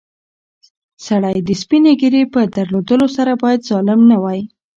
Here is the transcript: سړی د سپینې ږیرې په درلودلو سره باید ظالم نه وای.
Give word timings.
سړی 1.05 1.37
د 1.47 1.49
سپینې 1.61 1.91
ږیرې 2.01 2.23
په 2.33 2.41
درلودلو 2.55 3.07
سره 3.17 3.31
باید 3.43 3.67
ظالم 3.69 3.99
نه 4.11 4.17
وای. 4.23 4.39